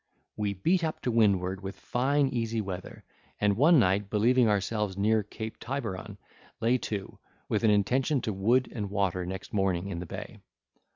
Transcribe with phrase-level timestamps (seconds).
[0.35, 3.03] We beat up to windward, with fine easy weather,
[3.39, 6.17] and one night believing ourselves near Cape Tiberon,
[6.59, 10.39] lay to, with an intention to wood and water next morning in the bay.